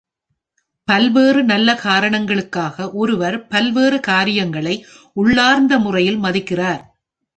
[0.87, 4.75] பல்வேறு நல்ல காரணங்களுக்காக ஒருவர் பல்வேறு காரியங்களை
[5.13, 6.81] உள்ளார்ந்த முறையில் மதிக்கிறார்.